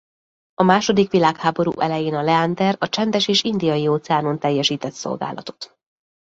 A 0.53 0.63
második 0.63 1.09
világháború 1.11 1.79
elején 1.79 2.15
a 2.15 2.21
Leander 2.21 2.75
a 2.79 2.89
Csendes- 2.89 3.27
és 3.27 3.43
Indiai-óceánon 3.43 4.39
teljesített 4.39 4.93
szolgálatot. 4.93 5.75